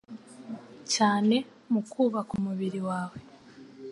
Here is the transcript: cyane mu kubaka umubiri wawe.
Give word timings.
cyane 0.93 1.35
mu 1.71 1.81
kubaka 1.91 2.31
umubiri 2.39 2.79
wawe. 2.87 3.17